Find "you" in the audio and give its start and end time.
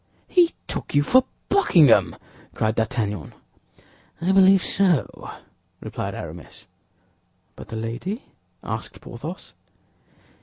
0.95-1.03